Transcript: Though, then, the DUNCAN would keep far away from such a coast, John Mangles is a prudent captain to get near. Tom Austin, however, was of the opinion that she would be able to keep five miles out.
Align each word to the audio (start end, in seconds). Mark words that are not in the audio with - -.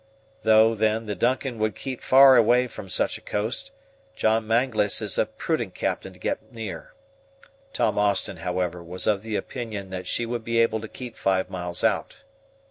Though, 0.41 0.73
then, 0.73 1.05
the 1.05 1.13
DUNCAN 1.13 1.59
would 1.59 1.75
keep 1.75 2.01
far 2.01 2.35
away 2.35 2.65
from 2.65 2.89
such 2.89 3.19
a 3.19 3.21
coast, 3.21 3.69
John 4.15 4.47
Mangles 4.47 4.99
is 4.99 5.19
a 5.19 5.27
prudent 5.27 5.75
captain 5.75 6.11
to 6.13 6.17
get 6.19 6.51
near. 6.51 6.95
Tom 7.71 7.99
Austin, 7.99 8.37
however, 8.37 8.81
was 8.83 9.05
of 9.05 9.21
the 9.21 9.35
opinion 9.35 9.91
that 9.91 10.07
she 10.07 10.25
would 10.25 10.43
be 10.43 10.57
able 10.57 10.81
to 10.81 10.87
keep 10.87 11.15
five 11.15 11.51
miles 11.51 11.83
out. 11.83 12.23